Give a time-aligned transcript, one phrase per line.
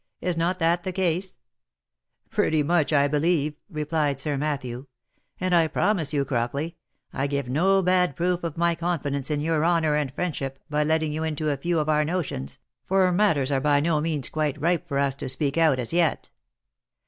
[0.19, 1.37] Is not that the case V"
[2.31, 4.87] Pretty much I believe," replied Sir Matthew;"
[5.39, 6.73] and I promise you, Crockley,
[7.13, 11.13] I give no bad proof of my confidence in your honour and friendship, by letting
[11.13, 14.87] you into a few of our notions, for matters are by no means quite ripe
[14.87, 16.31] for us to speak out, as yet.